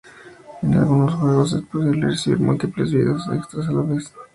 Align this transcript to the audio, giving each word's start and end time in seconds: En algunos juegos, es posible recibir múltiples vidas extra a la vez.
En 0.63 0.73
algunos 0.73 1.13
juegos, 1.13 1.53
es 1.53 1.61
posible 1.67 2.07
recibir 2.07 2.39
múltiples 2.39 2.91
vidas 2.91 3.21
extra 3.35 3.63
a 3.67 3.71
la 3.71 3.81
vez. 3.83 4.11